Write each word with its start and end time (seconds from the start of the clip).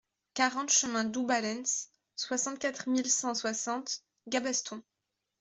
quarante 0.33 0.71
chemin 0.71 1.03
Dous 1.03 1.27
Balens, 1.27 1.91
soixante-quatre 2.15 2.89
mille 2.89 3.07
cent 3.07 3.35
soixante 3.35 4.01
Gabaston 4.27 4.81